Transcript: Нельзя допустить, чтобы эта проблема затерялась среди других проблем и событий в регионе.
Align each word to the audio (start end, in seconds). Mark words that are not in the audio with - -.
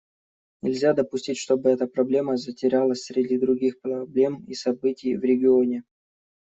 Нельзя 0.63 0.93
допустить, 0.93 1.37
чтобы 1.37 1.69
эта 1.69 1.85
проблема 1.85 2.35
затерялась 2.35 3.03
среди 3.03 3.37
других 3.37 3.79
проблем 3.81 4.43
и 4.45 4.55
событий 4.55 5.15
в 5.15 5.21
регионе. 5.23 5.83